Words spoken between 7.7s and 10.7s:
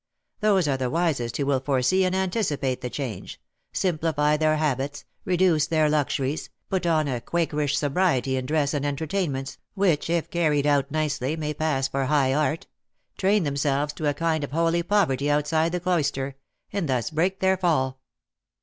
sobriety in dress and entertainments, which, if carried